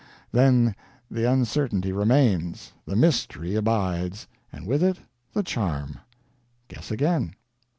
[0.31, 0.73] Then
[1.11, 4.97] the uncertainty remains, the mystery abides, and with it
[5.31, 5.99] the charm.
[6.69, 7.35] Guess again.